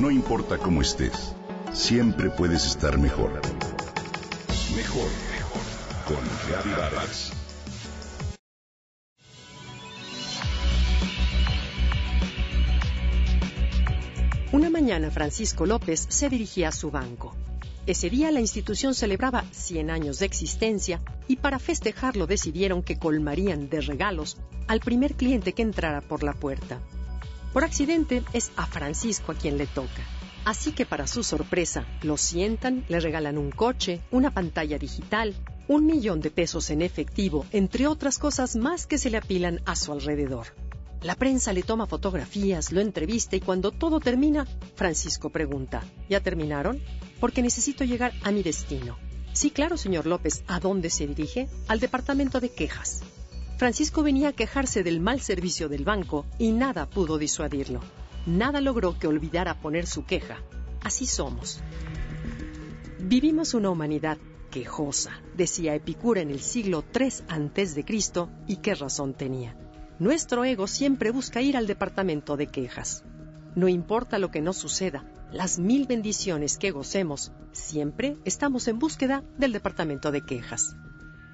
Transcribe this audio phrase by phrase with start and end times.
[0.00, 1.34] No importa cómo estés,
[1.74, 3.32] siempre puedes estar mejor.
[4.74, 5.60] Mejor, mejor.
[6.06, 6.16] Con
[6.48, 7.32] Reavivadas.
[14.52, 17.36] Una mañana Francisco López se dirigía a su banco.
[17.86, 23.68] Ese día la institución celebraba 100 años de existencia y para festejarlo decidieron que colmarían
[23.68, 26.80] de regalos al primer cliente que entrara por la puerta.
[27.52, 30.06] Por accidente es a Francisco a quien le toca.
[30.44, 35.34] Así que para su sorpresa, lo sientan, le regalan un coche, una pantalla digital,
[35.68, 39.76] un millón de pesos en efectivo, entre otras cosas más que se le apilan a
[39.76, 40.46] su alrededor.
[41.02, 46.80] La prensa le toma fotografías, lo entrevista y cuando todo termina, Francisco pregunta, ¿ya terminaron?
[47.20, 48.98] Porque necesito llegar a mi destino.
[49.32, 51.48] Sí, claro, señor López, ¿a dónde se dirige?
[51.68, 53.02] Al departamento de quejas.
[53.60, 57.80] Francisco venía a quejarse del mal servicio del banco y nada pudo disuadirlo.
[58.24, 60.38] Nada logró que olvidara poner su queja.
[60.82, 61.60] Así somos.
[63.00, 64.16] Vivimos una humanidad
[64.50, 67.84] quejosa, decía Epicura en el siglo III a.C.
[68.46, 69.54] y qué razón tenía.
[69.98, 73.04] Nuestro ego siempre busca ir al departamento de quejas.
[73.56, 79.22] No importa lo que nos suceda, las mil bendiciones que gocemos, siempre estamos en búsqueda
[79.36, 80.76] del departamento de quejas.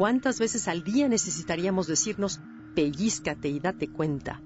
[0.00, 2.40] ¿Cuántas veces al día necesitaríamos decirnos,
[2.74, 4.40] pellízcate y date cuenta?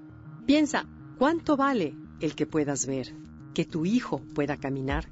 [0.45, 0.85] Piensa,
[1.17, 3.15] ¿cuánto vale el que puedas ver?
[3.53, 5.07] Que tu hijo pueda caminar.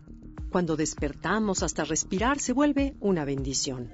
[0.50, 3.90] Cuando despertamos hasta respirar se vuelve una bendición.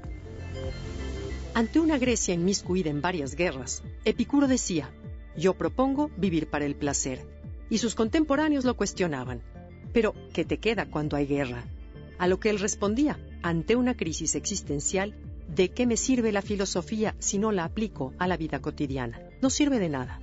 [1.53, 4.89] Ante una Grecia inmiscuida en varias guerras, Epicuro decía,
[5.37, 7.27] yo propongo vivir para el placer.
[7.69, 9.43] Y sus contemporáneos lo cuestionaban.
[9.93, 11.65] Pero, ¿qué te queda cuando hay guerra?
[12.17, 15.13] A lo que él respondía, ante una crisis existencial,
[15.55, 19.19] ¿de qué me sirve la filosofía si no la aplico a la vida cotidiana?
[19.41, 20.21] No sirve de nada.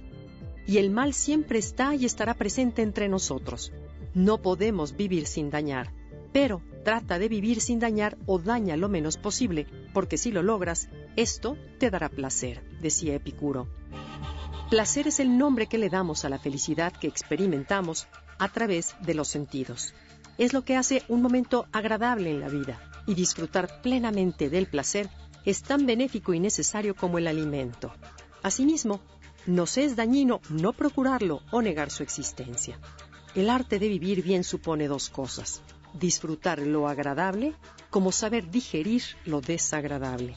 [0.67, 3.73] Y el mal siempre está y estará presente entre nosotros.
[4.15, 5.93] No podemos vivir sin dañar,
[6.33, 10.89] pero trata de vivir sin dañar o daña lo menos posible, porque si lo logras,
[11.17, 13.69] esto te dará placer, decía Epicuro.
[14.71, 19.15] Placer es el nombre que le damos a la felicidad que experimentamos a través de
[19.15, 19.95] los sentidos.
[20.39, 25.09] Es lo que hace un momento agradable en la vida y disfrutar plenamente del placer
[25.45, 27.93] es tan benéfico y necesario como el alimento.
[28.43, 29.01] Asimismo,
[29.47, 32.79] nos es dañino no procurarlo o negar su existencia.
[33.35, 35.63] El arte de vivir bien supone dos cosas,
[35.95, 37.55] disfrutar lo agradable
[37.91, 40.37] como saber digerir lo desagradable.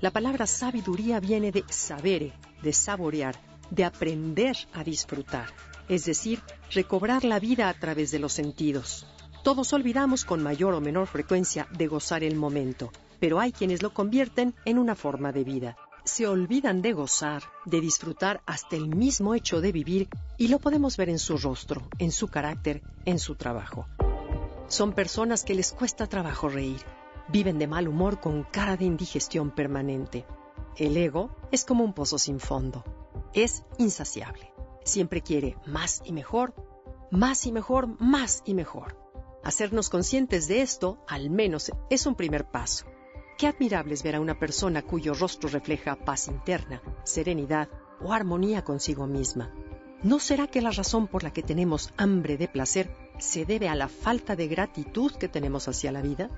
[0.00, 3.36] La palabra sabiduría viene de sabere, de saborear,
[3.70, 5.48] de aprender a disfrutar,
[5.88, 9.06] es decir, recobrar la vida a través de los sentidos.
[9.46, 12.90] Todos olvidamos con mayor o menor frecuencia de gozar el momento,
[13.20, 15.76] pero hay quienes lo convierten en una forma de vida.
[16.02, 20.96] Se olvidan de gozar, de disfrutar hasta el mismo hecho de vivir y lo podemos
[20.96, 23.86] ver en su rostro, en su carácter, en su trabajo.
[24.66, 26.80] Son personas que les cuesta trabajo reír,
[27.28, 30.26] viven de mal humor con cara de indigestión permanente.
[30.76, 32.82] El ego es como un pozo sin fondo
[33.32, 34.50] es insaciable.
[34.82, 36.52] Siempre quiere más y mejor,
[37.12, 39.05] más y mejor, más y mejor.
[39.46, 42.84] Hacernos conscientes de esto, al menos, es un primer paso.
[43.38, 47.68] Qué admirable es ver a una persona cuyo rostro refleja paz interna, serenidad
[48.00, 49.54] o armonía consigo misma.
[50.02, 52.90] ¿No será que la razón por la que tenemos hambre de placer
[53.20, 56.28] se debe a la falta de gratitud que tenemos hacia la vida?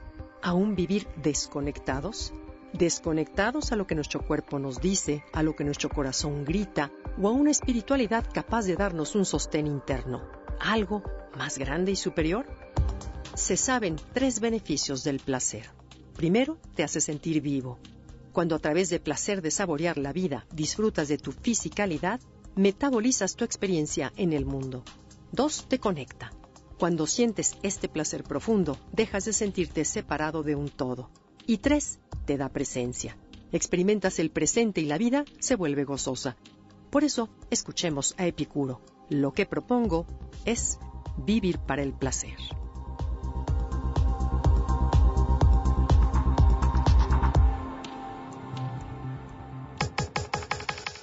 [0.43, 2.35] ¿A un vivir desconectados?
[2.75, 7.27] desconectados a lo que nuestro cuerpo nos dice, a lo que nuestro corazón grita, o
[7.27, 10.29] a una espiritualidad capaz de darnos un sostén interno,
[10.61, 11.03] algo
[11.35, 12.45] más grande y superior?
[13.39, 15.71] Se saben tres beneficios del placer.
[16.15, 17.79] Primero, te hace sentir vivo.
[18.33, 22.21] Cuando a través del placer de saborear la vida disfrutas de tu fisicalidad,
[22.57, 24.83] metabolizas tu experiencia en el mundo.
[25.31, 26.33] Dos, te conecta.
[26.81, 31.09] Cuando sientes este placer profundo, dejas de sentirte separado de un todo.
[31.47, 33.17] Y tres, te da presencia.
[33.53, 36.37] Experimentas el presente y la vida se vuelve gozosa.
[36.91, 38.81] Por eso, escuchemos a Epicuro.
[39.09, 40.07] Lo que propongo
[40.45, 40.81] es
[41.25, 42.37] vivir para el placer.